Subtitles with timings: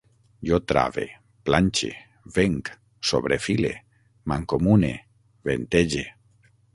[0.49, 1.03] Jo trave,
[1.49, 1.89] planxe,
[2.37, 2.71] venc,
[3.09, 3.73] sobrefile,
[4.33, 4.93] mancomune,
[5.51, 6.07] ventege